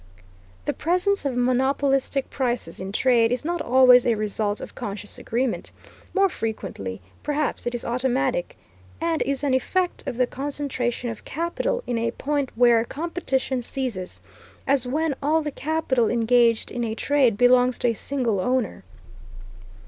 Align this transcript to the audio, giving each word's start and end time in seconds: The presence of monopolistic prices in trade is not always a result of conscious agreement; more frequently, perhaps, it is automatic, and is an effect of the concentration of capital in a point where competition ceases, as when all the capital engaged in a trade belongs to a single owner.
The 0.65 0.73
presence 0.73 1.25
of 1.25 1.37
monopolistic 1.37 2.31
prices 2.31 2.79
in 2.79 2.91
trade 2.91 3.31
is 3.31 3.45
not 3.45 3.61
always 3.61 4.03
a 4.03 4.15
result 4.15 4.59
of 4.59 4.73
conscious 4.73 5.19
agreement; 5.19 5.71
more 6.15 6.27
frequently, 6.27 7.01
perhaps, 7.21 7.67
it 7.67 7.75
is 7.75 7.85
automatic, 7.85 8.57
and 8.99 9.21
is 9.21 9.43
an 9.43 9.53
effect 9.53 10.03
of 10.07 10.17
the 10.17 10.25
concentration 10.25 11.11
of 11.11 11.23
capital 11.23 11.83
in 11.85 11.99
a 11.99 12.09
point 12.09 12.49
where 12.55 12.83
competition 12.83 13.61
ceases, 13.61 14.21
as 14.65 14.87
when 14.87 15.13
all 15.21 15.43
the 15.43 15.51
capital 15.51 16.09
engaged 16.09 16.71
in 16.71 16.83
a 16.83 16.95
trade 16.95 17.37
belongs 17.37 17.77
to 17.77 17.89
a 17.89 17.93
single 17.93 18.39
owner. 18.39 18.83